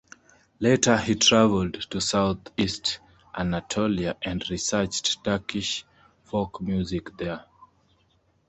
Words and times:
Later, 0.59 0.97
he 0.97 1.13
traveled 1.13 1.73
to 1.91 2.01
south 2.01 2.39
east 2.57 2.97
Anatolia 3.37 4.17
and 4.23 4.43
researched 4.49 5.23
Turkish 5.23 5.85
folk 6.23 6.59
music 6.59 7.15
there. 7.17 7.45